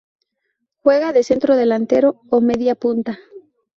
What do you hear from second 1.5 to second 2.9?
delantero o media